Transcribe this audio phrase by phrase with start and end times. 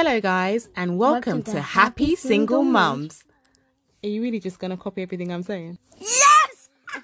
[0.00, 3.24] Hello, guys, and welcome, welcome to, to, Happy, Happy Single, Single Mums.
[4.04, 5.76] Are you really just going to copy everything I'm saying?
[5.98, 6.68] Yes!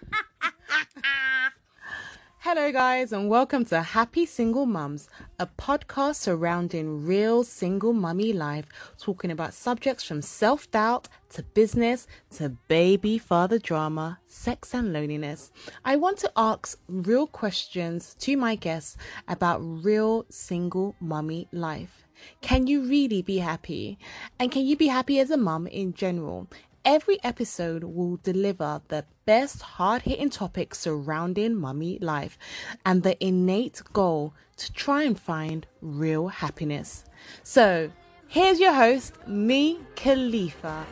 [2.38, 5.08] Hello, guys, and welcome to Happy Single Mums,
[5.40, 8.66] a podcast surrounding real single mummy life,
[8.96, 12.06] talking about subjects from self doubt to business
[12.36, 15.50] to baby father drama, sex, and loneliness.
[15.84, 22.03] I want to ask real questions to my guests about real single mummy life.
[22.40, 23.98] Can you really be happy?
[24.38, 26.48] And can you be happy as a mum in general?
[26.84, 32.38] Every episode will deliver the best hard hitting topics surrounding mummy life
[32.84, 37.04] and the innate goal to try and find real happiness.
[37.42, 37.90] So,
[38.28, 40.84] here's your host, me, Khalifa.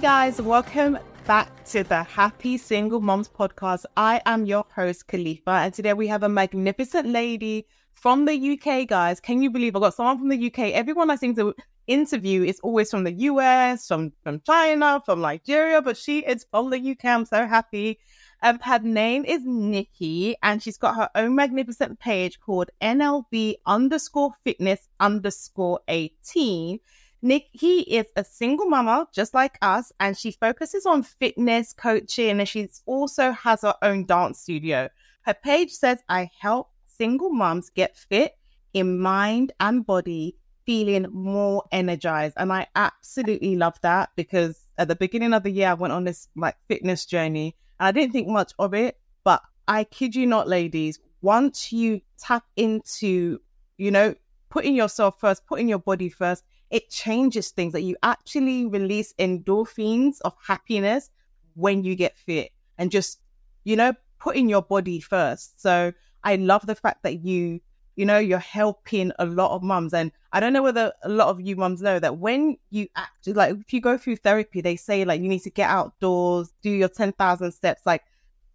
[0.00, 3.84] Guys, welcome back to the Happy Single Moms podcast.
[3.98, 8.88] I am your host, Khalifa, and today we have a magnificent lady from the UK,
[8.88, 9.20] guys.
[9.20, 10.72] Can you believe I got someone from the UK?
[10.72, 11.54] Everyone I seem to
[11.86, 16.70] interview is always from the US, from, from China, from Nigeria, but she is from
[16.70, 17.04] the UK.
[17.04, 17.98] I'm so happy.
[18.42, 24.32] Um, her name is Nikki, and she's got her own magnificent page called NLB underscore
[24.44, 26.80] fitness underscore 18
[27.22, 32.48] Nikki is a single mama just like us, and she focuses on fitness coaching, and
[32.48, 34.88] she also has her own dance studio.
[35.22, 38.36] Her page says, I help single moms get fit
[38.72, 42.34] in mind and body, feeling more energized.
[42.36, 46.04] And I absolutely love that because at the beginning of the year, I went on
[46.04, 48.98] this like fitness journey and I didn't think much of it.
[49.24, 53.40] But I kid you not, ladies, once you tap into,
[53.76, 54.14] you know,
[54.48, 60.20] putting yourself first, putting your body first, it changes things that you actually release endorphins
[60.22, 61.10] of happiness
[61.54, 63.20] when you get fit and just,
[63.64, 65.60] you know, putting your body first.
[65.60, 65.92] So
[66.22, 67.60] I love the fact that you,
[67.96, 69.92] you know, you're helping a lot of mums.
[69.92, 73.32] And I don't know whether a lot of you mums know that when you actually,
[73.32, 76.70] like, if you go through therapy, they say, like, you need to get outdoors, do
[76.70, 77.82] your 10,000 steps.
[77.84, 78.04] Like,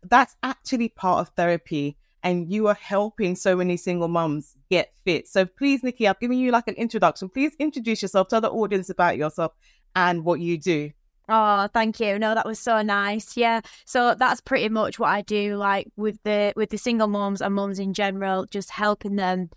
[0.04, 5.28] that's actually part of therapy and you are helping so many single moms get fit.
[5.28, 7.30] So please, Nikki, I've given you like an introduction.
[7.30, 9.54] Please introduce yourself, tell the audience about yourself
[9.96, 10.92] and what you do.
[11.30, 12.18] Oh, thank you.
[12.18, 13.38] No, that was so nice.
[13.38, 13.62] Yeah.
[13.86, 17.54] So that's pretty much what I do, like with the with the single moms and
[17.54, 19.52] moms in general, just helping them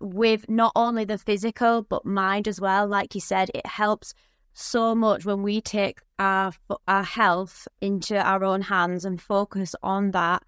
[0.00, 2.88] with not only the physical but mind as well.
[2.88, 4.12] Like you said, it helps
[4.54, 6.52] so much when we take our
[6.88, 10.42] our health into our own hands and focus on that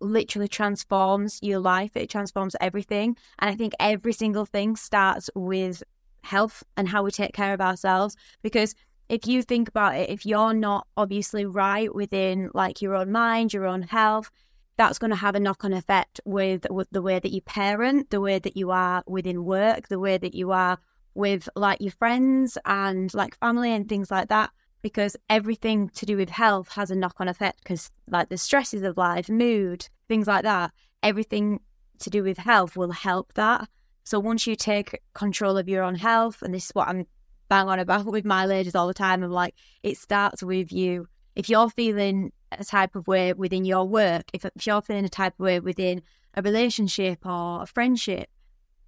[0.00, 1.96] literally transforms your life.
[1.96, 3.16] It transforms everything.
[3.38, 5.82] And I think every single thing starts with
[6.22, 8.16] health and how we take care of ourselves.
[8.42, 8.74] Because
[9.08, 13.52] if you think about it, if you're not obviously right within like your own mind,
[13.52, 14.30] your own health,
[14.76, 18.10] that's going to have a knock on effect with, with the way that you parent,
[18.10, 20.78] the way that you are within work, the way that you are
[21.14, 24.50] with like your friends and like family and things like that
[24.82, 28.82] because everything to do with health has a knock on effect because like the stresses
[28.82, 30.72] of life, mood, things like that,
[31.02, 31.60] everything
[32.00, 33.68] to do with health will help that.
[34.04, 37.06] So once you take control of your own health, and this is what I'm
[37.48, 41.08] bang on about with my ladies all the time, I'm like, it starts with you.
[41.34, 45.10] If you're feeling a type of way within your work, if, if you're feeling a
[45.10, 46.02] type of way within
[46.34, 48.28] a relationship or a friendship,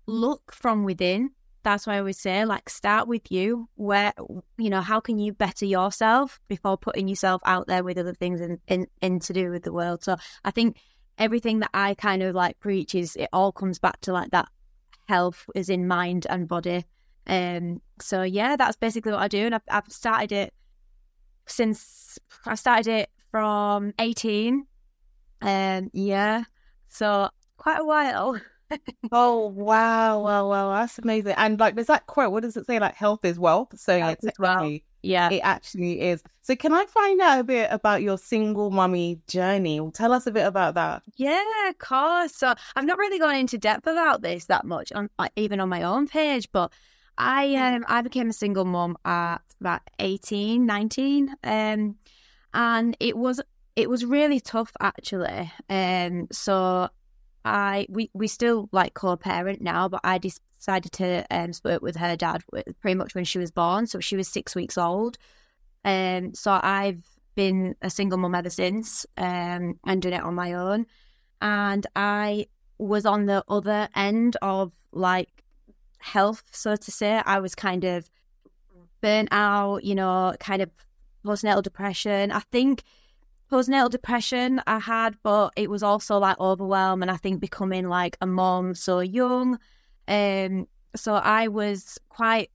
[0.07, 1.31] look from within
[1.63, 3.69] that's why I always say, like, start with you.
[3.77, 4.13] Where,
[4.59, 8.41] you know, how can you better yourself before putting yourself out there with other things
[8.41, 10.03] in, in, in to do with the world?
[10.03, 10.77] So I think
[11.19, 14.49] everything that I kind of like preach is it all comes back to like that
[15.09, 16.85] health is in mind and body.
[17.27, 19.47] Um, so yeah, that's basically what I do.
[19.47, 20.55] And I've, I've started it
[21.47, 24.67] since I started it from 18.
[25.43, 26.45] Um, yeah.
[26.89, 28.41] So quite a while.
[29.13, 31.35] Oh wow, wow, wow, that's amazing.
[31.37, 32.33] And like, there's that quote.
[32.33, 32.79] What does it say?
[32.79, 33.79] Like, health is wealth.
[33.79, 34.79] So yeah, well.
[35.03, 36.23] yeah, it actually is.
[36.43, 39.81] So can I find out a bit about your single mummy journey?
[39.95, 41.03] Tell us a bit about that.
[41.17, 42.35] Yeah, of course.
[42.35, 45.83] So I've not really gone into depth about this that much on even on my
[45.83, 46.73] own page, but
[47.19, 51.35] I um I became a single mum at about 18, 19.
[51.45, 51.97] Um,
[52.55, 53.41] and it was
[53.77, 55.53] it was really tough actually.
[55.69, 56.89] Um, so
[57.45, 62.17] I we we still like co-parent now, but I decided to um, split with her
[62.17, 62.43] dad
[62.81, 65.17] pretty much when she was born, so she was six weeks old.
[65.85, 67.05] Um, so I've
[67.35, 70.87] been a single mum ever since, um, and doing it on my own.
[71.41, 72.47] And I
[72.79, 75.45] was on the other end of like
[75.99, 77.23] health, so to say.
[77.25, 78.11] I was kind of
[79.01, 80.71] burnt out, you know, kind of
[81.25, 82.33] postnatal depression.
[82.33, 82.83] I think
[83.51, 88.17] postnatal depression I had, but it was also like overwhelm and I think becoming like
[88.21, 89.59] a mom so young.
[90.09, 90.67] Um,
[90.97, 92.51] so I was quite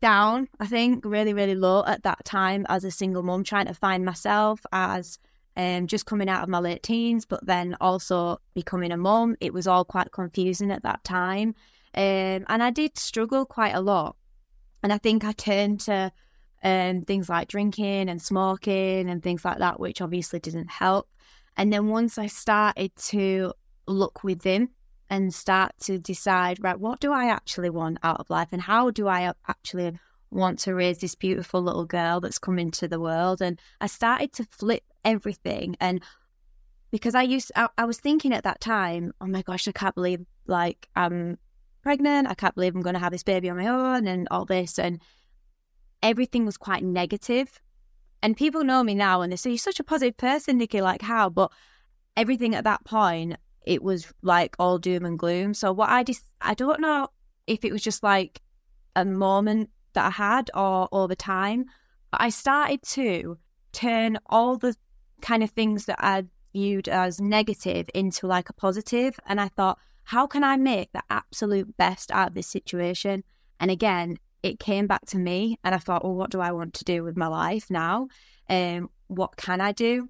[0.00, 3.74] down, I think, really, really low at that time as a single mom, trying to
[3.74, 5.18] find myself as
[5.56, 9.36] um, just coming out of my late teens, but then also becoming a mom.
[9.40, 11.54] It was all quite confusing at that time.
[11.94, 14.16] Um, and I did struggle quite a lot.
[14.82, 16.12] And I think I turned to
[16.62, 21.08] um, things like drinking and smoking and things like that, which obviously didn't help.
[21.56, 23.52] And then once I started to
[23.86, 24.68] look within
[25.08, 28.90] and start to decide, right, what do I actually want out of life and how
[28.90, 29.98] do I actually
[30.30, 33.42] want to raise this beautiful little girl that's come into the world?
[33.42, 35.76] And I started to flip everything.
[35.80, 36.02] And
[36.90, 39.94] because I used, I, I was thinking at that time, oh my gosh, I can't
[39.94, 41.38] believe like I'm
[41.82, 42.28] pregnant.
[42.28, 44.78] I can't believe I'm going to have this baby on my own and all this.
[44.78, 45.00] And
[46.02, 47.60] everything was quite negative.
[48.22, 50.80] And people know me now and they say, You're such a positive person, Nikki.
[50.80, 51.30] Like, how?
[51.30, 51.52] But
[52.16, 55.54] everything at that point, it was like all doom and gloom.
[55.54, 57.08] So, what I just, I don't know
[57.46, 58.40] if it was just like
[58.96, 61.66] a moment that I had or over time,
[62.10, 63.38] but I started to
[63.72, 64.76] turn all the
[65.20, 69.18] kind of things that I viewed as negative into like a positive.
[69.26, 73.22] And I thought, how can I make the absolute best out of this situation?
[73.60, 76.74] And again, it came back to me and I thought, well, what do I want
[76.74, 78.08] to do with my life now?
[78.48, 80.08] Um, what can I do?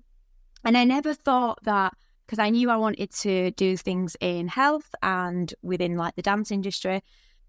[0.65, 1.95] And I never thought that
[2.27, 6.51] because I knew I wanted to do things in health and within like the dance
[6.53, 7.03] industry.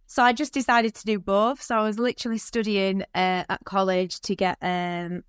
[0.07, 1.61] So I just decided to do both.
[1.61, 5.23] So I was literally studying uh, at college to get um,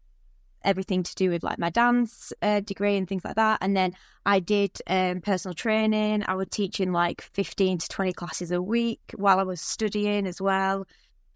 [0.65, 3.59] everything to do with like my dance uh, degree and things like that.
[3.61, 3.95] And then
[4.25, 6.25] I did um, personal training.
[6.27, 10.41] I was teaching like 15 to 20 classes a week while I was studying as
[10.41, 10.87] well.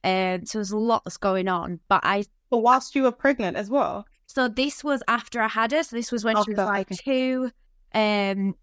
[0.07, 1.81] Um, so there's lots going on.
[1.89, 2.25] But I.
[2.49, 4.07] But whilst you were pregnant as well?
[4.27, 5.83] So this was after I had her.
[5.83, 6.97] So this was when she was like okay.
[7.05, 7.51] two,
[7.93, 8.55] um,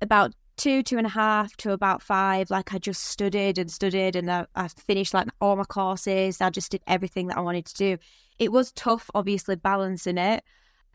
[0.00, 2.50] about two, two and a half to about five.
[2.50, 6.40] Like I just studied and studied and I, I finished like all my courses.
[6.40, 7.98] I just did everything that I wanted to do.
[8.38, 10.42] It was tough, obviously, balancing it.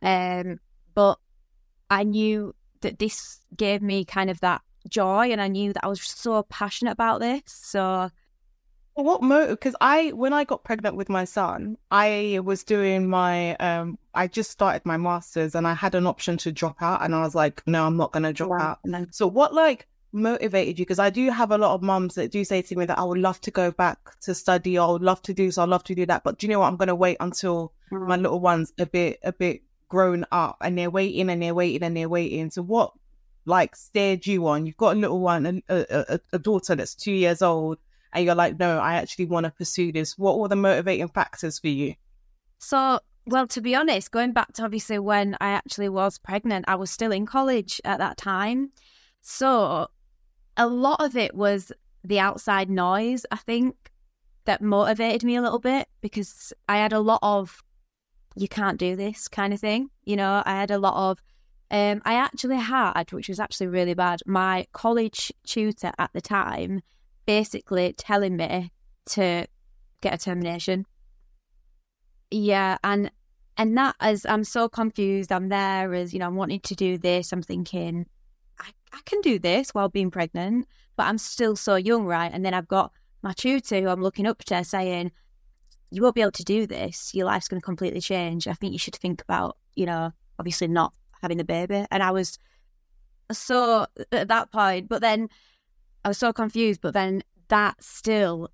[0.02, 0.60] Um,
[0.94, 1.20] but
[1.90, 5.88] I knew that this gave me kind of that joy and I knew that I
[5.88, 7.42] was so passionate about this.
[7.46, 8.10] So
[9.04, 9.60] what motive?
[9.60, 14.28] Because I, when I got pregnant with my son, I was doing my, um, I
[14.28, 17.36] just started my masters and I had an option to drop out, and I was
[17.36, 18.80] like, no, I'm not going to drop out.
[18.84, 19.06] No.
[19.12, 20.86] So what like motivated you?
[20.86, 23.04] Because I do have a lot of mums that do say to me that I
[23.04, 25.70] would love to go back to study, or I would love to do so, I'd
[25.70, 26.68] love to do that, but do you know what?
[26.68, 28.08] I'm going to wait until mm.
[28.08, 31.84] my little one's a bit, a bit grown up, and they're waiting and they're waiting
[31.84, 32.50] and they're waiting.
[32.52, 32.94] So what?
[33.46, 34.66] Like steered you on?
[34.66, 37.78] You've got a little one, a, a, a daughter that's two years old
[38.18, 40.18] and you're like, no, I actually want to pursue this?
[40.18, 41.94] What were the motivating factors for you?
[42.58, 46.76] So, well, to be honest, going back to obviously when I actually was pregnant, I
[46.76, 48.72] was still in college at that time.
[49.22, 49.88] So,
[50.56, 51.72] a lot of it was
[52.04, 53.76] the outside noise, I think,
[54.46, 57.62] that motivated me a little bit because I had a lot of,
[58.36, 59.90] you can't do this kind of thing.
[60.06, 61.20] You know, I had a lot of,
[61.70, 66.82] um, I actually had, which was actually really bad, my college tutor at the time
[67.28, 68.72] basically telling me
[69.10, 69.46] to
[70.02, 70.88] get a termination.
[72.32, 73.12] Yeah, and
[73.58, 76.98] and that as I'm so confused, I'm there as you know, I'm wanting to do
[76.98, 77.32] this.
[77.32, 78.08] I'm thinking,
[78.60, 82.32] I, I can do this while being pregnant, but I'm still so young, right?
[82.34, 82.92] And then I've got
[83.22, 85.12] my tutor who I'm looking up to saying,
[85.92, 87.14] You won't be able to do this.
[87.14, 88.48] Your life's going to completely change.
[88.48, 91.86] I think you should think about, you know, obviously not having the baby.
[91.92, 92.40] And I was
[93.32, 95.30] so at that point, but then
[96.04, 98.50] I was so confused, but then that still,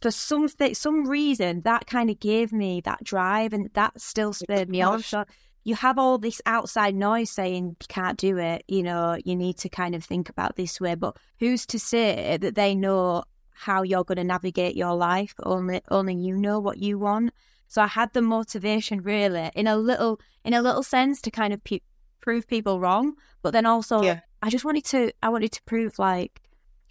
[0.00, 4.32] for some some reason, that kind of gave me that drive, and that still oh
[4.32, 5.02] spurred me on.
[5.02, 5.24] So
[5.64, 8.64] you have all this outside noise saying you can't do it.
[8.68, 10.94] You know, you need to kind of think about this way.
[10.94, 15.34] But who's to say that they know how you're going to navigate your life?
[15.42, 17.32] Only only you know what you want.
[17.66, 21.52] So I had the motivation really in a little in a little sense to kind
[21.52, 21.80] of pe-
[22.20, 24.20] prove people wrong, but then also yeah.
[24.42, 26.40] I just wanted to I wanted to prove like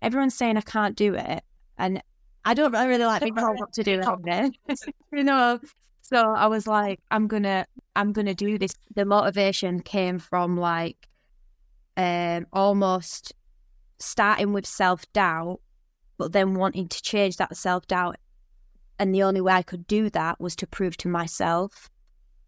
[0.01, 1.43] everyone's saying I can't do it,
[1.77, 2.01] and
[2.45, 4.57] I don't I really like being told what to do it.
[5.11, 5.59] you know.
[6.01, 7.65] So I was like, I'm gonna
[7.95, 8.73] I'm gonna do this.
[8.95, 11.07] The motivation came from like
[11.97, 13.33] um almost
[13.99, 15.59] starting with self doubt,
[16.17, 18.17] but then wanting to change that self doubt.
[18.99, 21.89] And the only way I could do that was to prove to myself,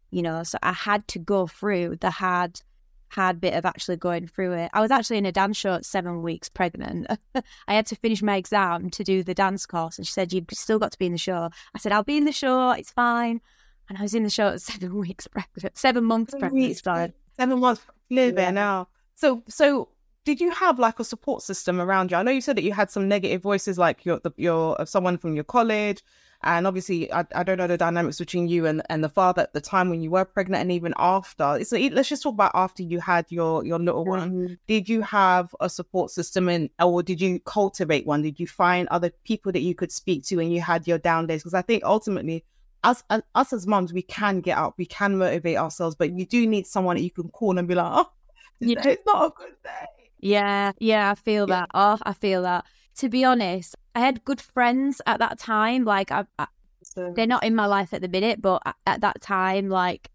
[0.09, 2.62] you know, so I had to go through the hard
[3.10, 4.70] hard bit of actually going through it.
[4.74, 7.08] I was actually in a dance show at seven weeks pregnant.
[7.68, 10.46] I had to finish my exam to do the dance course, and she said, You've
[10.54, 11.50] still got to be in the show.
[11.75, 13.42] I said, I'll be in the show, it's fine.
[13.89, 16.68] And I was in the show at seven weeks pregnant, seven months Seven pregnant.
[16.70, 17.12] weeks, Sorry.
[17.36, 17.82] Seven months.
[18.12, 18.51] Live Yeah.
[18.51, 18.88] now.
[19.16, 19.89] So, so
[20.25, 22.18] did you have like a support system around you?
[22.18, 24.89] I know you said that you had some negative voices, like your the, your of
[24.89, 26.04] someone from your college,
[26.43, 29.53] and obviously I, I don't know the dynamics between you and, and the father at
[29.53, 31.63] the time when you were pregnant and even after.
[31.63, 34.31] So let's just talk about after you had your your little one.
[34.31, 34.58] Mhm.
[34.67, 38.22] Did you have a support system, and or did you cultivate one?
[38.22, 41.27] Did you find other people that you could speak to when you had your down
[41.27, 41.41] days?
[41.41, 42.46] Because I think ultimately.
[42.81, 46.25] Us, uh, us as mums, we can get up, we can motivate ourselves, but you
[46.25, 48.10] do need someone that you can call and be like, "Oh,
[48.62, 49.86] today it's not a good day."
[50.22, 51.55] Yeah, yeah, I feel Yeah.
[51.62, 51.69] that.
[51.74, 52.63] Oh, I feel that.
[53.00, 55.84] To be honest, I had good friends at that time.
[55.84, 56.48] Like, I, I,
[56.96, 60.10] they're not in my life at the minute, but at, at that time, like,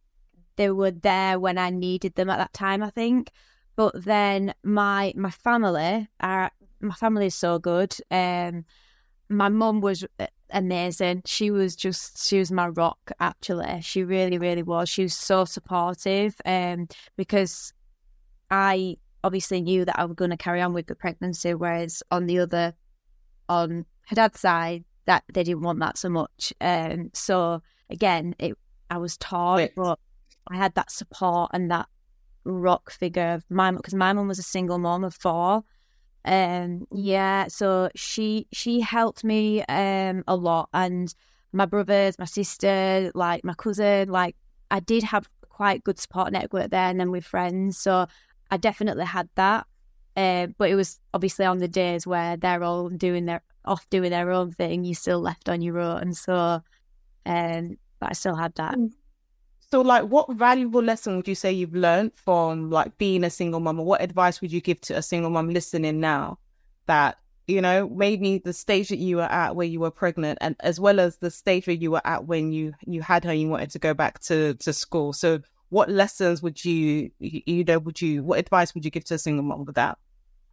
[0.57, 2.83] they were there when I needed them at that time.
[2.83, 3.31] I think.
[3.77, 6.51] But then my my family are
[6.81, 7.95] my family is so good.
[8.11, 8.65] Um,
[9.29, 11.23] my mum was uh, amazing.
[11.27, 13.11] She was just she was my rock.
[13.19, 14.89] Actually, she really, really was.
[14.89, 16.41] She was so supportive.
[16.45, 17.73] Um, because
[18.51, 22.27] I obviously knew that I was going to carry on with the pregnancy, whereas on
[22.27, 22.75] the other,
[23.49, 26.53] on her dad's side, that they didn't want that so much.
[26.61, 28.57] Um, so again, it
[28.91, 29.73] I was taught, Right.
[29.75, 29.99] but
[30.49, 31.89] I had that support and that
[32.45, 35.65] rock figure of my because my mum was a single mom of four.
[36.25, 41.15] Um, yeah, so she she helped me um a lot, and
[41.53, 44.37] my brothers, my sister, like my cousin, like
[44.71, 47.79] I did have quite good support network there, and then with friends.
[47.79, 48.07] So
[48.51, 49.67] I definitely had that.
[50.17, 54.11] Uh, but it was obviously on the days where they're all doing their off doing
[54.11, 56.03] their own thing, you're still left on your own.
[56.03, 56.63] And so,
[57.27, 58.77] um, but I still had that.
[59.71, 63.61] so like, what valuable lesson would you say you've learned from like being a single
[63.61, 66.39] mum, or what advice would you give to a single mum listening now
[66.87, 70.57] that you know maybe the stage that you were at where you were pregnant, and
[70.61, 73.41] as well as the stage where you were at when you you had her, and
[73.41, 75.13] you wanted to go back to to school.
[75.13, 75.41] So,
[75.71, 79.15] what lessons would you you you know would you what advice would you give to
[79.15, 79.99] a single mom with that?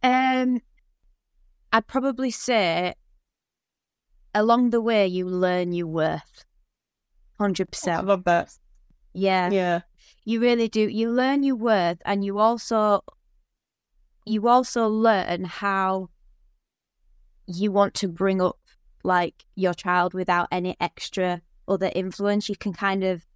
[0.02, 0.60] Um,
[1.72, 2.94] I'd probably say
[4.34, 6.44] along the way you learn your worth.
[7.38, 8.00] Hundred percent.
[8.00, 8.52] I love that.
[9.14, 9.80] Yeah, Yeah.
[10.24, 10.88] you really do.
[10.88, 13.02] You learn your worth, and you also
[14.24, 16.08] you also learn how
[17.46, 18.58] you want to bring up
[19.02, 22.48] like your child without any extra other influence.
[22.48, 23.26] You can kind of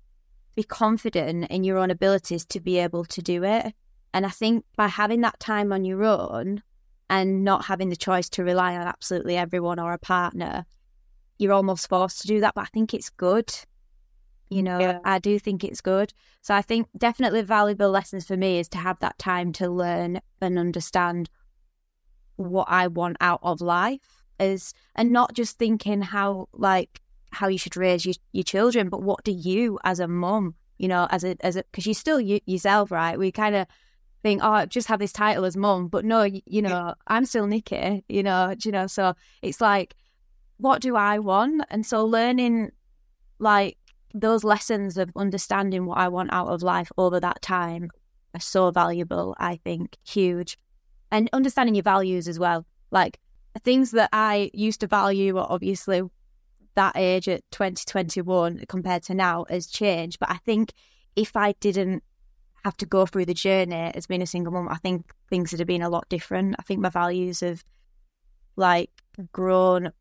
[0.54, 3.74] be confident in your own abilities to be able to do it.
[4.16, 6.62] And I think by having that time on your own
[7.10, 10.64] and not having the choice to rely on absolutely everyone or a partner,
[11.38, 12.54] you're almost forced to do that.
[12.54, 13.52] But I think it's good.
[14.48, 15.00] You know, Yeah.
[15.04, 16.14] I do think it's good.
[16.40, 20.22] So I think definitely valuable lessons for me is to have that time to learn
[20.40, 21.28] and understand
[22.36, 27.58] what I want out of life is and not just thinking how like how you
[27.58, 31.22] should raise your, your children, but what do you as a mum, you know, as
[31.22, 33.18] a as a because you're still you, yourself, right?
[33.18, 33.66] We kind of
[34.22, 37.24] think, oh, I just have this title as mum, but no, you, you know, I'm
[37.24, 39.94] still Nikki, you know, do you know, so it's like,
[40.58, 41.64] what do I want?
[41.70, 42.70] And so learning
[43.38, 43.76] like
[44.14, 47.90] those lessons of understanding what I want out of life over that time
[48.34, 50.58] are so valuable, I think, huge.
[51.10, 52.66] And understanding your values as well.
[52.90, 53.18] Like
[53.62, 56.02] things that I used to value are obviously
[56.74, 60.18] that age at 2021 compared to now has changed.
[60.18, 60.72] But I think
[61.14, 62.02] if I didn't
[62.66, 65.60] have to go through the journey as being a single mum, I think things would
[65.60, 66.56] have been a lot different.
[66.58, 67.64] I think my values have
[68.56, 68.90] like
[69.32, 69.92] grown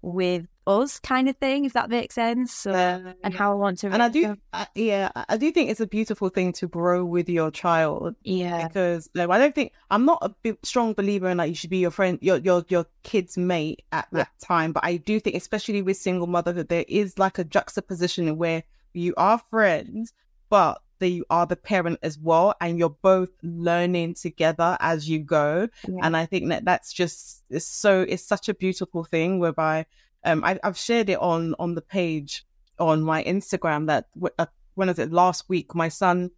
[0.00, 2.52] with us kind of thing, if that makes sense.
[2.52, 4.26] So, and how I want to and I do.
[4.26, 8.14] Um, I, yeah, I do think it's a beautiful thing to grow with your child
[8.22, 8.66] Yeah.
[8.66, 11.70] because like, I don't think I'm not a big, strong believer in like you should
[11.70, 14.18] be your friend, your your your kid's mate at Yeah.
[14.20, 14.72] that time.
[14.72, 18.62] But I do think, especially with single motherhood, there is like a juxtaposition where
[18.94, 20.14] you are friends,
[20.48, 25.18] but that you are the parent as well, and you're both learning together as you
[25.18, 25.68] go.
[25.86, 26.00] Yeah.
[26.02, 29.84] And I think that that's just it's so it's such a beautiful thing whereby
[30.24, 32.46] um I, I've shared it on on the page
[32.78, 34.06] on my Instagram that
[34.38, 34.46] uh,
[34.76, 35.12] when was it?
[35.12, 36.30] Last week my son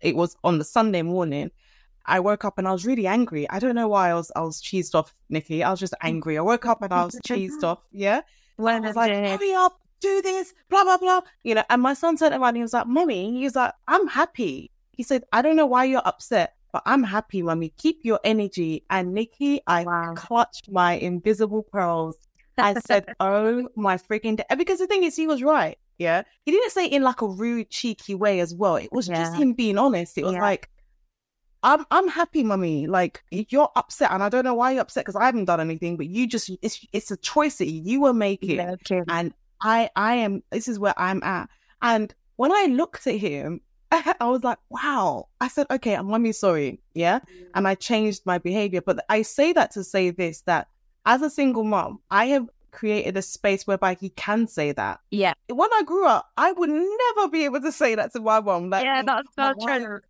[0.00, 1.50] it was on the Sunday morning.
[2.06, 3.50] I woke up and I was really angry.
[3.50, 5.62] I don't know why I was I was cheesed off Nikki.
[5.62, 6.38] I was just angry.
[6.38, 8.22] I woke up and I was cheesed off yeah?
[8.56, 11.94] When I was like hurry up do this blah blah blah you know and my
[11.94, 15.24] son turned around and he was like mommy he was like I'm happy he said
[15.32, 19.60] I don't know why you're upset but I'm happy mommy keep your energy and Nikki
[19.66, 20.14] I Wow.
[20.14, 22.16] clutched my invisible pearls
[22.58, 24.54] I said, "Oh my freaking!" Da-.
[24.56, 25.76] Because the thing is, he was right.
[25.98, 28.76] Yeah, he didn't say in like a rude, cheeky way as well.
[28.76, 30.16] It was just him being honest.
[30.16, 30.40] It was Yeah.
[30.40, 30.70] like,
[31.62, 32.86] I'm I'm happy, mummy.
[32.86, 35.96] Like you're upset, and I don't know why you're upset because I haven't done anything,
[35.98, 39.02] but you just it's it's a choice that you were making, Yeah, okay.
[39.08, 41.48] and I I am this is where I'm at.
[41.82, 43.60] And when I looked at him,
[43.90, 45.28] I was like, wow.
[45.40, 47.46] I said, okay, I'm mommy sorry, yeah, mm.
[47.54, 48.80] and I changed my behavior.
[48.80, 50.68] But I say that to say this that
[51.06, 55.00] as a single mom, I have created a space whereby he can say that.
[55.10, 55.32] Yeah.
[55.48, 58.68] When I grew up, I would never be able to say that to my mom.
[58.68, 60.00] Like, Yeah, that's so like, true.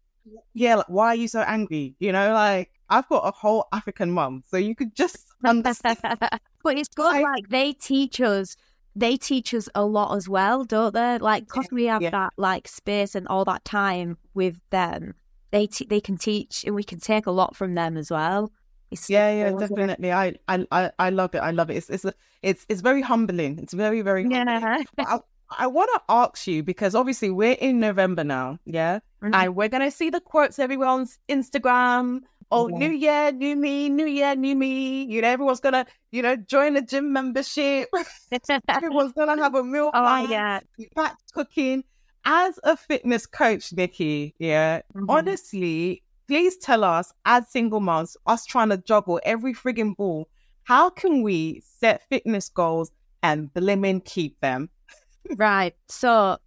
[0.54, 1.94] yeah, like, why are you so angry?
[2.00, 5.98] You know, like I've got a whole African mom, so you could just understand.
[6.02, 7.14] but it's good.
[7.14, 8.56] I- like they teach us,
[8.96, 11.18] they teach us a lot as well, don't they?
[11.18, 12.10] Like because we have yeah.
[12.10, 15.14] that like space and all that time with them,
[15.50, 18.50] they te- they can teach and we can take a lot from them as well.
[18.90, 19.68] It's yeah, yeah, so good.
[19.70, 20.12] definitely.
[20.12, 21.38] I, I, I, I love it.
[21.38, 21.76] I love it.
[21.76, 23.58] It's, it's, a, it's, it's very humbling.
[23.58, 24.22] It's very, very.
[24.22, 24.86] Humbling.
[24.98, 25.06] Yeah.
[25.06, 25.18] I,
[25.58, 29.34] I want to ask you because obviously we're in November now, yeah, Mhm.
[29.34, 32.22] and we're gonna see the quotes everywhere on Instagram.
[32.50, 32.78] Oh, Yeah.
[32.78, 35.04] new year, new me, new year, new me.
[35.04, 37.88] You know, everyone's gonna, you know, join the gym membership.
[38.68, 40.30] Everyone's gonna have a meal oh plan.
[40.30, 40.60] yeah.
[40.94, 41.84] back cooking.
[42.24, 45.06] As a fitness coach, Nikki, yeah, Mhm.
[45.08, 50.28] honestly, please tell us, as single moms, us trying to juggle every frigging ball,
[50.64, 52.90] how can we set fitness goals
[53.22, 54.70] and blimmin' keep them?
[55.36, 55.74] Right.
[55.88, 56.38] So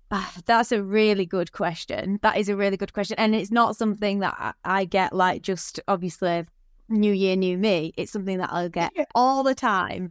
[0.46, 2.20] that's a really good question.
[2.22, 3.16] That is a really good question.
[3.20, 6.46] And it's not something that I, get like just obviously
[6.88, 7.94] new year, new me.
[7.98, 9.06] It's something that I'll get Yeah.
[9.14, 10.10] all the time.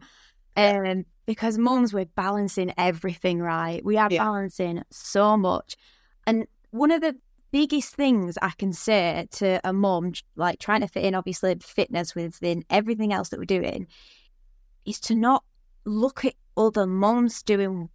[0.55, 3.83] Um, because mums, we're balancing everything, right?
[3.83, 4.23] We are Yeah.
[4.23, 5.75] balancing so much.
[6.25, 7.15] And one of the
[7.51, 12.15] biggest things I can say to a mum, like trying to fit in obviously fitness
[12.15, 13.87] within everything else that we're doing,
[14.85, 15.43] is to not
[15.85, 17.89] look at other mums doing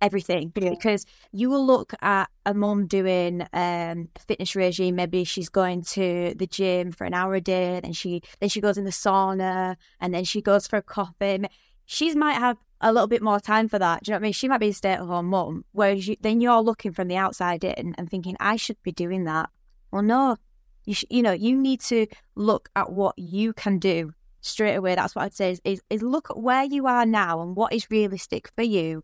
[0.00, 0.70] everything Yeah.
[0.70, 4.96] because you will look at a mom doing um, a fitness regime.
[4.96, 8.60] Maybe she's going to the gym for an hour a day, then she then she
[8.60, 11.44] goes in the sauna, and then she goes for a coffee.
[11.86, 14.04] She might have a little bit more time for that.
[14.04, 14.32] Do you know what I mean?
[14.32, 17.16] She might be a stay at home mom whereas you, then you're looking from the
[17.16, 19.50] outside in and thinking, I should be doing that.
[19.90, 20.36] Well, no,
[20.84, 24.94] you sh- you know you need to look at what you can do straight away.
[24.94, 27.72] That's what I'd say is, is is look at where you are now and what
[27.72, 29.02] is realistic for you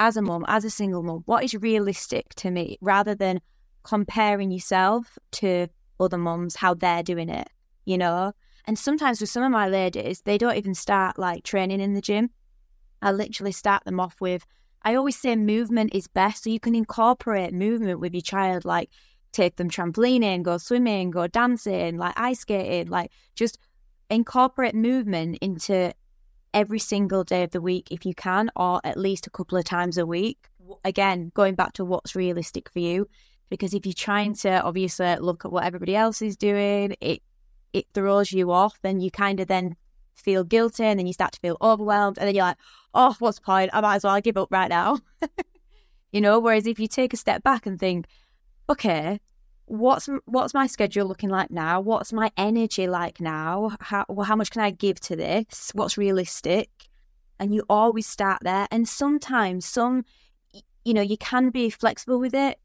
[0.00, 3.40] as a mum, as a single mum, what is realistic to me rather than
[3.82, 5.68] comparing yourself to
[6.00, 7.48] other mums, how they're doing it,
[7.84, 8.32] you know?
[8.64, 12.00] And sometimes with some of my ladies, they don't even start like training in the
[12.00, 12.30] gym.
[13.02, 14.46] I literally start them off with,
[14.82, 16.44] I always say movement is best.
[16.44, 18.88] So you can incorporate movement with your child, like
[19.32, 23.58] take them trampolining, go swimming, go dancing, like ice skating, like just
[24.08, 25.92] incorporate movement into
[26.52, 29.64] every single day of the week if you can, or at least a couple of
[29.64, 30.48] times a week.
[30.84, 33.08] Again, going back to what's realistic for you,
[33.48, 37.22] because if you're trying to obviously look at what everybody else is doing, it
[37.72, 38.78] it throws you off.
[38.82, 39.76] Then you kind of then
[40.14, 42.58] feel guilty, and then you start to feel overwhelmed, and then you're like,
[42.94, 43.70] "Oh, what's the point?
[43.72, 44.98] I might as well give up right now."
[46.12, 46.38] you know.
[46.38, 48.06] Whereas if you take a step back and think,
[48.68, 49.20] "Okay,
[49.70, 51.80] what's what's my schedule looking like now?
[51.80, 53.76] What's my energy like now?
[53.80, 55.70] How well, how much can I give to this?
[55.74, 56.68] What's realistic?
[57.38, 58.66] And you always start there.
[58.70, 60.04] And sometimes some,
[60.84, 62.58] you know, you can be flexible with it.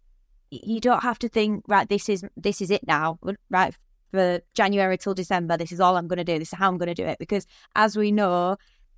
[0.49, 1.87] You don't have to think right.
[1.87, 3.19] This is this is it now.
[3.49, 3.75] Right
[4.11, 5.57] for January till December.
[5.57, 6.39] This is all I'm going to do.
[6.39, 7.19] This is how I'm going to do it.
[7.19, 8.57] Because as we know.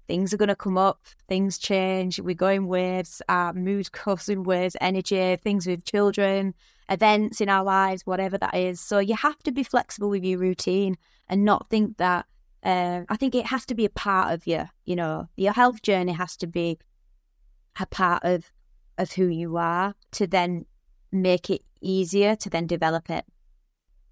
[0.09, 3.89] Things are going to come up, things change, we go in waves, our uh, mood
[4.05, 6.53] goes in waves, energy, things with children,
[6.89, 8.79] events in our lives, whatever that is.
[8.79, 10.97] So you have to be flexible with your routine
[11.27, 12.25] and not think that.
[12.63, 14.67] Uh, I think it has to be a part of you.
[14.83, 16.79] You know, your health journey has to be
[17.79, 18.51] a part of
[18.97, 20.65] of who you are to then
[21.11, 23.25] make it easier to then develop it.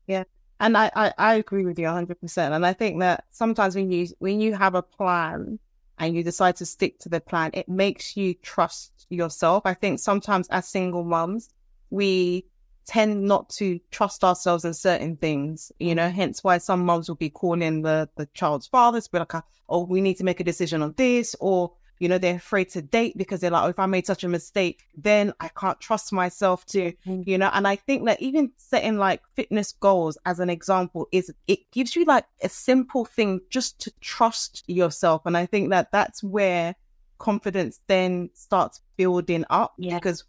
[0.07, 0.23] Yeah.
[0.59, 2.53] And I, I, I agree with you hundred percent.
[2.53, 5.59] And I think that sometimes when you when you have a plan
[5.97, 9.63] and you decide to stick to the plan, it makes you trust yourself.
[9.65, 11.49] I think sometimes as single mums,
[11.89, 12.45] we
[12.85, 17.15] tend not to trust ourselves in certain things, you know, hence why some moms will
[17.15, 19.33] be calling the, the child's fathers, be like,
[19.69, 22.81] oh, we need to make a decision on this, or, you know, they're afraid to
[22.81, 26.13] date because they're like, oh, if I made such a mistake, then I can't trust
[26.13, 27.25] myself to, mm.
[27.25, 31.31] you know, and I think that even setting like fitness goals as an example is,
[31.47, 35.23] it gives you like a simple thing just to trust yourself.
[35.25, 36.75] And I think that that's where
[37.17, 39.95] confidence then starts building up Yeah.
[39.95, 40.25] because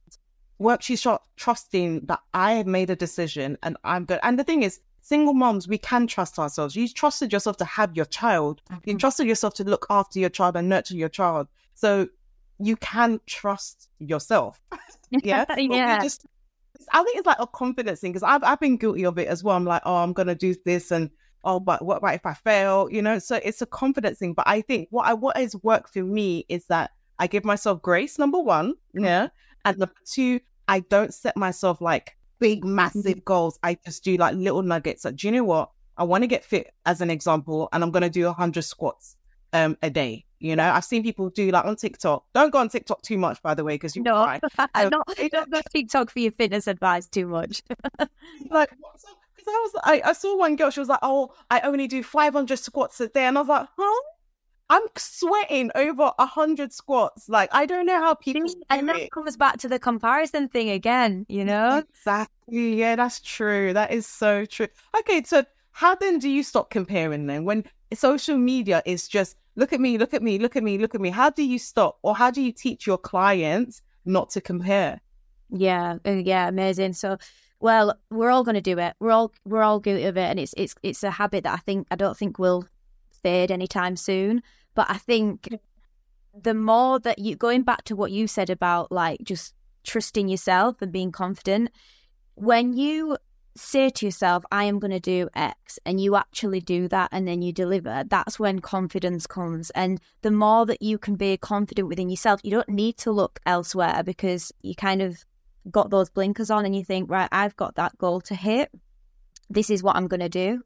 [0.58, 4.20] once you start trusting that I have made a decision and I'm good.
[4.22, 6.74] And the thing is, single moms, we can trust ourselves.
[6.74, 8.62] You trusted yourself to have your child.
[8.84, 8.98] You Mhm.
[8.98, 11.48] trusted yourself to look after your child and nurture your child.
[11.74, 12.08] So
[12.58, 14.60] you can trust yourself.
[15.22, 15.44] Yeah.
[15.56, 16.00] Yeah.
[16.02, 16.26] Just
[16.92, 19.44] I think it's like a confidence thing because I've I've been guilty of it as
[19.44, 19.56] well.
[19.56, 21.10] I'm like, oh, I'm gonna do this, and
[21.44, 22.88] oh, but what about if I fail?
[22.90, 24.34] You know, so it's a confidence thing.
[24.34, 27.82] But I think what I what has worked for me is that I give myself
[27.82, 28.18] grace.
[28.18, 29.04] Number one, mm-hmm.
[29.04, 29.28] yeah,
[29.66, 33.24] and number two, I don't set myself like big, massive mm-hmm.
[33.24, 33.58] goals.
[33.62, 35.04] I just do like little nuggets.
[35.04, 35.70] Like, do you know what?
[35.98, 39.16] I want to get fit as an example, and I'm gonna do hundred squats
[39.52, 40.24] um a day.
[40.38, 42.24] You know, I've seen people do like on TikTok.
[42.34, 44.40] Don't go on TikTok too much, by the way, because you no, cry.
[44.74, 47.62] Um, not, don't go TikTok for your fitness advice too much.
[48.50, 50.70] like, because I was, I, I saw one girl.
[50.70, 53.68] She was like, "Oh, I only do 500 squats a day," and I was like,
[53.76, 54.02] "Huh."
[54.68, 57.28] I'm sweating over a hundred squats.
[57.28, 58.50] Like I don't know how people.
[58.70, 61.26] and that comes back to the comparison thing again.
[61.28, 62.74] You know exactly.
[62.74, 63.72] Yeah, that's true.
[63.72, 64.68] That is so true.
[64.98, 69.72] Okay, so how then do you stop comparing then when social media is just look
[69.72, 71.10] at me, look at me, look at me, look at me.
[71.10, 75.00] How do you stop or how do you teach your clients not to compare?
[75.50, 76.94] Yeah, yeah, amazing.
[76.94, 77.18] So,
[77.60, 78.94] well, we're all going to do it.
[79.00, 81.58] We're all we're all guilty of it, and it's it's it's a habit that I
[81.58, 82.66] think I don't think will
[83.16, 84.42] fade anytime soon.
[84.74, 85.48] But I think
[86.34, 90.82] the more that you going back to what you said about like just trusting yourself
[90.82, 91.70] and being confident,
[92.34, 93.16] when you
[93.56, 97.26] say to yourself, I am going to do X, and you actually do that and
[97.26, 99.70] then you deliver, that's when confidence comes.
[99.70, 103.40] And the more that you can be confident within yourself, you don't need to look
[103.46, 105.24] elsewhere because you kind of
[105.70, 108.70] got those blinkers on and you think, right, I've got that goal to hit.
[109.48, 110.62] This is what I'm going to do.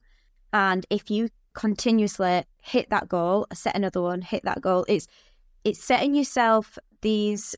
[0.52, 5.06] And if you continuously hit that goal, set another one, hit that goal, it's
[5.64, 7.54] it's setting yourself these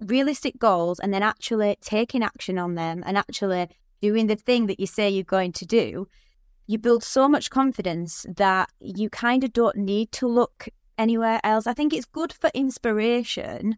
[0.00, 3.68] realistic goals and then actually taking action on them and actually
[4.00, 6.06] doing the thing that you say you're going to do,
[6.66, 11.66] you build so much confidence that you kind of don't need to look anywhere else.
[11.66, 13.76] I think it's good for inspiration,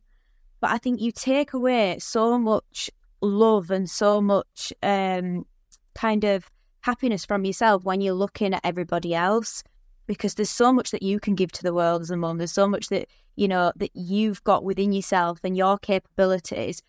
[0.60, 5.46] but I think you take away so much love and so much um,
[5.94, 6.50] kind of
[6.84, 9.62] happiness from yourself when you're looking at everybody else
[10.06, 12.36] because there's so much that you can give to the world as a mum.
[12.36, 16.82] There's so much that, you know, that you've got within yourself and your capabilities.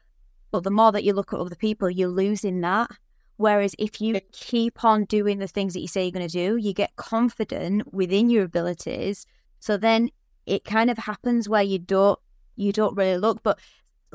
[0.52, 2.92] But the more that you look at other people, you're losing that.
[3.38, 6.58] Whereas if you keep on doing the things that you say you're going to do,
[6.58, 9.26] you get confident within your abilities.
[9.62, 10.10] So then
[10.46, 12.20] it kind of happens where you don't
[12.58, 13.44] you don't really look.
[13.44, 13.60] But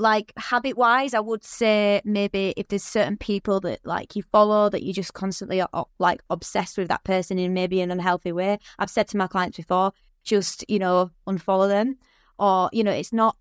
[0.00, 4.70] like habit wise, I would say maybe if there's certain people that like you follow
[4.70, 8.58] that you just constantly are like obsessed with that person in maybe an unhealthy way.
[8.78, 9.92] I've said to my clients before,
[10.24, 11.98] just you know unfollow them,
[12.38, 13.36] or you know it's not.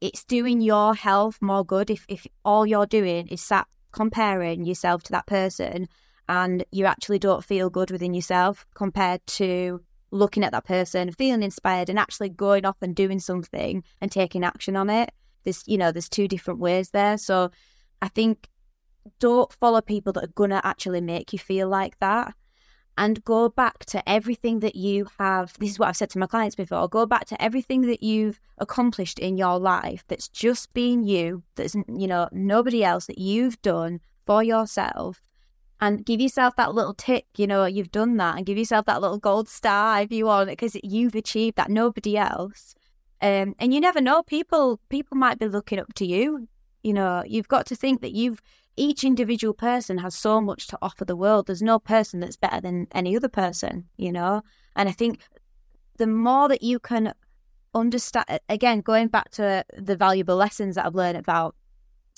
[0.00, 5.02] It's doing your health more good if if all you're doing is sat comparing yourself
[5.04, 5.88] to that person
[6.28, 11.42] and you actually don't feel good within yourself compared to looking at that person, feeling
[11.42, 15.10] inspired and actually going off and doing something and taking action on it.
[15.48, 17.16] There's, you know, there's two different ways there.
[17.16, 17.50] So
[18.02, 18.48] I think
[19.18, 22.34] don't follow people that are to actually make you feel like that
[22.98, 25.54] and go back to everything that you have.
[25.58, 28.38] This is what I've said to my clients before go back to everything that you've
[28.58, 33.60] accomplished in your life that's just been you, that's, you know, nobody else that you've
[33.62, 35.22] done for yourself.
[35.80, 39.00] And give yourself that little tick, you know, you've done that, and give yourself that
[39.00, 41.70] little gold star if you want, because you've achieved that.
[41.70, 42.74] Nobody else.
[43.20, 46.48] Um, and you never know, people people might be looking up to you.
[46.82, 48.40] You know, you've got to think that you've
[48.78, 51.46] each individual person has so much to offer the world.
[51.46, 54.42] There's no person that's better than any other person, you know?
[54.76, 55.20] And I think
[55.98, 57.12] the more that you can
[57.74, 61.56] understand, again, going back to the valuable lessons that I've learned about,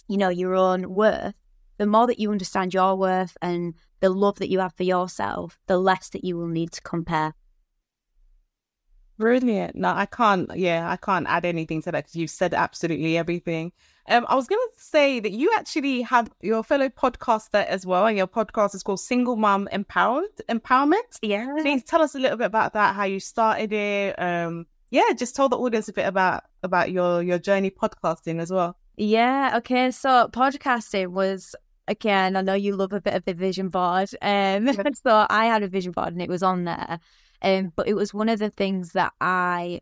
[0.07, 1.35] you know, your own worth,
[1.79, 5.59] the more that you understand your worth and the love that you have for yourself,
[5.67, 7.33] the less that you will need to compare.
[9.21, 9.77] Brilliant.
[9.77, 10.51] No, I can't.
[10.57, 13.71] Yeah, I can't add anything to that because you've said absolutely everything.
[14.09, 18.07] Um, I was going to say that you actually have your fellow podcaster as well,
[18.07, 21.19] and your podcast is called Single Mom Empowered Empowerment.
[21.21, 21.55] Yeah.
[21.61, 24.19] Please tell us a little bit about that, how you started it.
[24.19, 28.51] Um, yeah, just tell the audience a bit about about your your journey podcasting as
[28.51, 28.79] well.
[28.97, 29.53] Yeah.
[29.59, 29.91] Okay.
[29.91, 31.55] So podcasting was
[31.87, 32.37] again.
[32.37, 34.09] I know you love a bit of the vision board.
[34.23, 37.01] Um, so I had a vision board and it was on there.
[37.43, 39.81] Um, but it was one of the things that I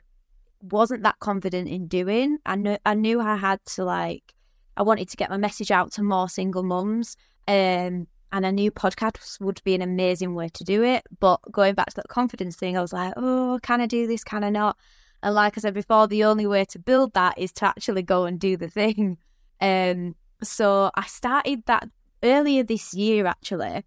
[0.60, 2.38] wasn't that confident in doing.
[2.46, 4.34] I knew I knew I had to like
[4.76, 7.16] I wanted to get my message out to more single mums.
[7.46, 11.04] Um, and I knew podcasts would be an amazing way to do it.
[11.18, 14.22] But going back to that confidence thing, I was like, oh, can I do this?
[14.22, 14.76] Can I not?
[15.22, 18.24] And like I said before, the only way to build that is to actually go
[18.24, 19.18] and do the thing.
[19.60, 21.88] Um, so I started that
[22.22, 23.82] earlier this year, actually.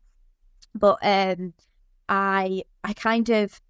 [0.75, 1.53] But um,
[2.11, 3.61] I I kind of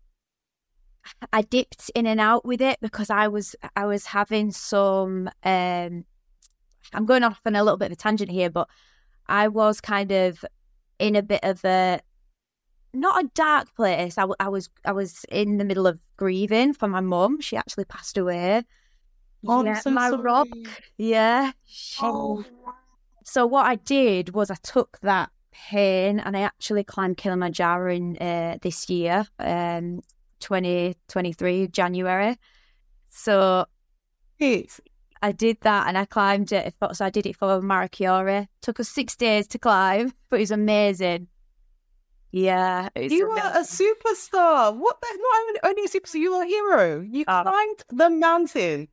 [1.31, 6.05] I dipped in and out with it because I was I was having some um
[6.93, 8.67] I'm going off on a little bit of a tangent here, but
[9.27, 10.43] I was kind of
[10.97, 11.99] in a bit of a
[12.93, 14.17] not a dark place.
[14.17, 17.39] I was I was in the middle of grieving for my mum.
[17.41, 18.63] She actually passed away.
[19.47, 20.21] Oh, yeah, so my sorry.
[20.21, 20.47] rock.
[20.97, 21.51] Yeah.
[21.65, 22.43] she- Oh,
[23.23, 28.17] So what I did was I took that pain and I actually climbed Kilimanjaro in
[28.17, 30.01] uh, this year, um,
[30.39, 32.37] 2023 January.
[33.09, 33.65] So
[34.39, 34.79] it's
[35.21, 36.73] I did that and I climbed it.
[36.93, 38.47] So I did it for Marie Curie.
[38.61, 41.27] Took us six days to climb, but it was amazing.
[42.31, 44.75] Yeah, was you are a superstar.
[44.75, 45.19] What the
[45.61, 47.01] not only a superstar, you are a hero.
[47.01, 47.41] You Oh.
[47.43, 48.87] climbed the mountain.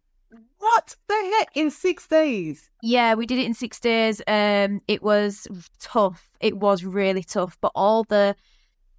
[0.58, 2.70] What the heck in six days?
[2.82, 4.20] Yeah, we did it in six days.
[4.26, 5.46] Um, it was
[5.80, 6.30] tough.
[6.40, 8.34] It was really tough, but all the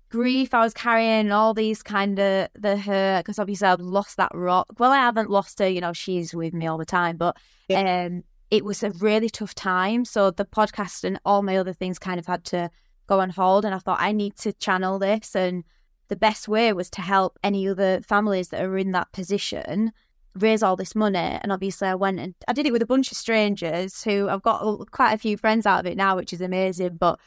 [0.10, 4.32] grief I was carrying, all these kind of the hurt, because obviously I've lost that
[4.34, 4.68] rock.
[4.80, 5.68] Well, I haven't lost her.
[5.68, 7.38] You know, she's with me all the time, but
[7.76, 10.06] um, it was a really tough time.
[10.06, 12.70] So the podcast and all my other things kind of had to
[13.08, 15.64] go on hold, and I thought I need to channel this, and
[16.08, 19.92] the best way was to help any other families that are in that position
[20.36, 21.18] raise all this money.
[21.18, 24.42] And obviously, I went and I did it with a bunch of strangers who I've
[24.42, 26.98] got quite a few friends out of it now, which is amazing.
[26.98, 27.20] But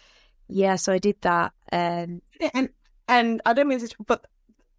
[0.48, 1.52] yeah, so I did that.
[1.72, 2.22] Um,
[2.54, 2.68] And
[3.08, 4.26] and I don't mean to, but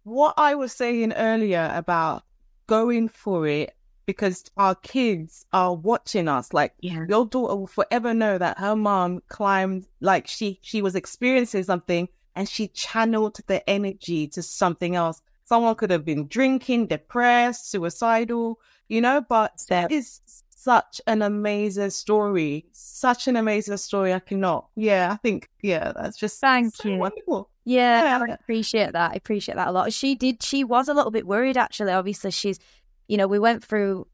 [0.04, 2.24] what I was saying earlier about
[2.66, 3.74] going for it
[4.06, 6.52] because our kids are watching us.
[6.52, 10.94] Like yeah, your daughter will forever know that her mom climbed, like she she was
[10.94, 15.22] experiencing something and she channeled the energy to something else.
[15.44, 21.90] Someone could have been drinking, depressed, suicidal, you know, but that is such an amazing
[21.90, 22.64] story.
[22.72, 24.14] Such an amazing story.
[24.14, 24.68] I cannot.
[24.76, 26.96] Yeah, I think, yeah, that's just Thank so you.
[26.96, 27.50] wonderful.
[27.64, 29.12] yeah, I appreciate that.
[29.12, 29.92] I appreciate that a lot.
[29.92, 30.42] She did.
[30.42, 31.92] She was a little bit worried actually.
[31.92, 32.58] Obviously, she's,
[33.08, 34.06] you know, we went through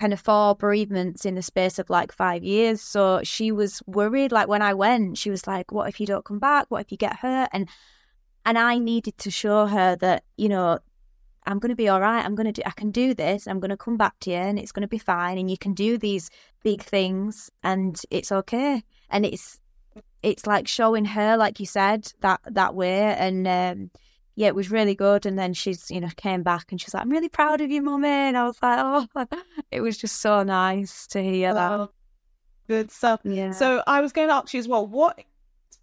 [0.00, 2.80] kind of four bereavements in the space of like five years.
[2.80, 4.32] So she was worried.
[4.32, 6.66] Like when I went, she was like, "What if you don't come back?
[6.68, 7.68] What if you get hurt?" And
[8.46, 10.78] and I needed to show her that you know
[11.46, 12.24] I'm going to be all right.
[12.24, 12.62] I'm going to do.
[12.66, 13.46] I can do this.
[13.46, 15.38] I'm going to come back to you, and it's going to be fine.
[15.38, 16.28] And you can do these
[16.64, 18.82] big things, and it's okay.
[19.10, 19.60] And it's
[20.22, 23.00] it's like showing her, like you said, that that way.
[23.00, 23.90] And um,
[24.34, 25.24] yeah, it was really good.
[25.24, 27.82] And then she's you know came back and she's like, "I'm really proud of you,
[27.82, 29.26] mummy." And I was like, "Oh,
[29.70, 31.90] it was just so nice to hear that." Oh,
[32.66, 33.20] good stuff.
[33.22, 33.52] Yeah.
[33.52, 35.20] So I was going to ask you as well, what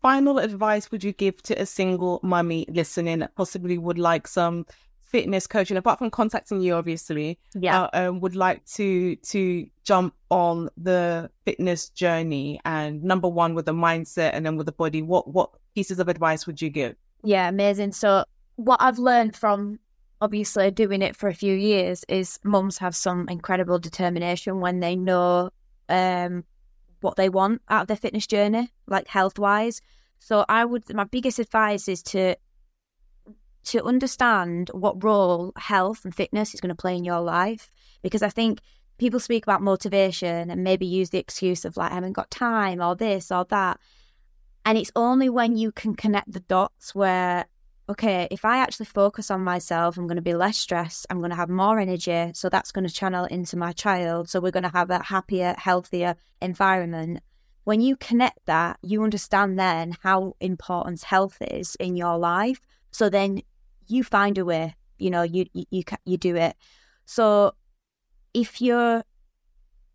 [0.04, 4.66] final advice would you give to a single mummy listening that possibly would like some
[5.14, 7.84] fitness coaching, apart from contacting you, obviously, yeah.
[7.84, 13.66] uh, um, would like to to jump on the fitness journey and number one with
[13.66, 15.02] the mindset and then with the body.
[15.02, 16.96] What what pieces of advice would you give?
[17.24, 17.94] Yeah, amazing.
[17.94, 18.26] So
[18.58, 19.80] what I've learned from
[20.20, 24.96] obviously doing it for a few years is mums have some incredible determination when they
[24.96, 25.50] know
[25.90, 26.44] um
[27.04, 29.82] what they want out of their fitness journey, like health wise.
[30.20, 32.36] So I would my biggest advice is to
[33.66, 37.70] to understand what role health and fitness is going to play in your life.
[38.02, 38.60] Because I think
[38.98, 42.82] people speak about motivation and maybe use the excuse of like I haven't got time
[42.82, 43.80] or this or that.
[44.66, 47.46] And it's only when you can connect the dots where,
[47.90, 51.06] okay, if I actually focus on myself, I'm going to be less stressed.
[51.10, 52.32] I'm going to have more energy.
[52.34, 54.30] So that's going to channel into my child.
[54.30, 57.20] So we're going to have a happier, healthier environment.
[57.66, 62.60] When you connect that, you understand then how important health is in your life.
[62.92, 63.42] So then
[63.88, 66.56] you find a way, you know, you, you, you, you do it.
[67.06, 67.54] So
[68.34, 69.04] if you're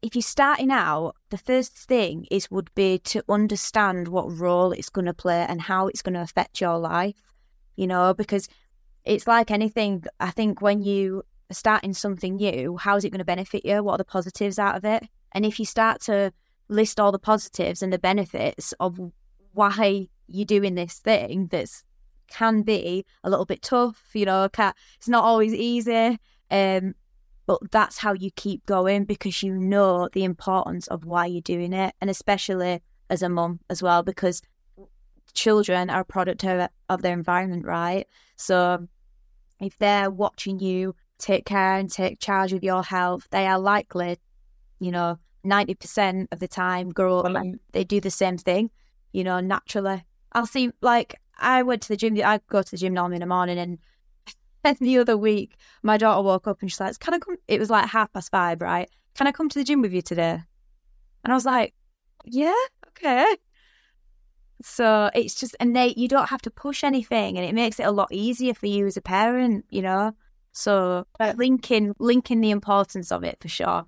[0.00, 4.90] if you're starting out, the first thing is would be to understand what role it's
[4.90, 7.16] going to play and how it's going to affect your life.
[7.78, 8.48] You know, because
[9.04, 10.04] it's like anything.
[10.18, 13.82] I think when you are starting something new, how is it going to benefit you?
[13.82, 15.04] What are the positives out of it?
[15.32, 16.32] And if you start to
[16.68, 18.98] list all the positives and the benefits of
[19.52, 21.84] why you're doing this thing that's
[22.26, 26.18] can be a little bit tough, you know, it's not always easy.
[26.50, 26.94] Um,
[27.46, 31.72] but that's how you keep going because you know the importance of why you're doing
[31.72, 34.42] it, and especially as a mum as well, because
[35.34, 38.06] children are a product of, of their environment, right?
[38.36, 38.86] So
[39.60, 44.18] if they're watching you take care and take charge of your health, they are likely,
[44.78, 47.64] you know, 90% of the time grow up Well, and mm-hmm.
[47.72, 48.70] they do the same thing,
[49.12, 50.04] you know, naturally.
[50.32, 53.20] I'll see, like, I went to the gym, I go to the gym normally in
[53.20, 53.78] the morning and
[54.64, 57.60] and the other week, my daughter woke up and she's like, "Can I come?" It
[57.60, 58.90] was like half past five, right?
[59.14, 60.42] Can I come to the gym with you today?
[61.24, 61.74] And I was like,
[62.24, 62.54] "Yeah,
[62.88, 63.36] okay."
[64.62, 67.84] So it's just, and they, you don't have to push anything, and it makes it
[67.86, 70.12] a lot easier for you as a parent, you know.
[70.52, 73.86] So linking, linking the importance of it for sure.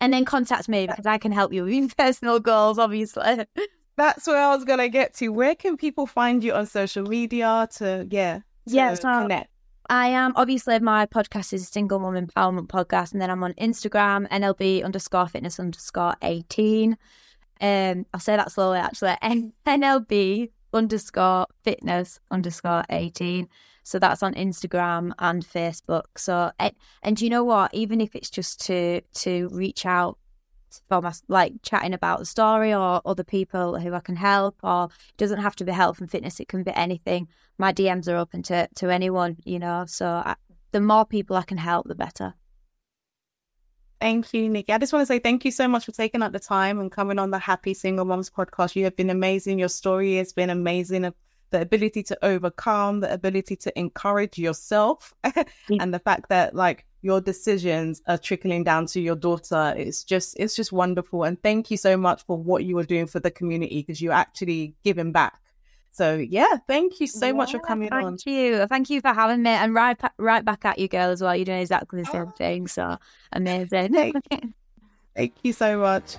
[0.00, 3.46] and then contact me because I can help you with your personal goals, obviously.
[3.96, 5.28] That's where I was gonna get to.
[5.30, 9.50] Where can people find you on social media to yeah, to yeah, so connect?
[9.88, 13.54] I am obviously my podcast is a single mom empowerment podcast, and then I'm on
[13.54, 16.98] Instagram, NLB underscore fitness underscore 18.
[17.60, 19.16] Um, I'll say that slowly actually.
[19.66, 23.48] NLB underscore fitness underscore 18.
[23.82, 26.04] So that's on Instagram and Facebook.
[26.16, 27.72] So and, and you know what?
[27.72, 30.18] Even if it's just to to reach out
[30.88, 34.88] for my like chatting about the story or other people who I can help, or
[35.16, 36.40] doesn't have to be health and fitness.
[36.40, 37.28] It can be anything.
[37.58, 39.84] My DMs are open to to anyone, you know.
[39.86, 40.34] So I,
[40.72, 42.34] the more people I can help, the better.
[44.00, 44.72] Thank you, Nikki.
[44.72, 46.92] I just want to say thank you so much for taking up the time and
[46.92, 48.76] coming on the Happy Single Moms podcast.
[48.76, 49.58] You have been amazing.
[49.58, 51.10] Your story has been amazing.
[51.50, 55.44] The ability to overcome, the ability to encourage yourself, mm.
[55.80, 59.72] and the fact that like your decisions are trickling down to your daughter.
[59.76, 61.24] It's just it's just wonderful.
[61.24, 64.12] And thank you so much for what you are doing for the community because you're
[64.12, 65.40] actually giving back.
[65.96, 68.18] So yeah, thank you so yeah, much for coming thank on.
[68.18, 71.22] Thank you, thank you for having me, and right right back at you, girl, as
[71.22, 71.34] well.
[71.34, 72.32] You're doing exactly the same oh.
[72.32, 72.98] thing, so
[73.32, 73.94] amazing.
[73.94, 74.16] thank,
[75.16, 76.18] thank you so much.